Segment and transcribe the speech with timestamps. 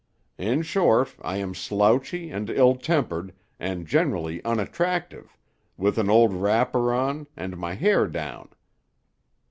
[0.39, 5.37] In short, I am slouchy, and ill tempered, and generally unattractive,
[5.77, 8.49] with an old wrapper on, and my hair down.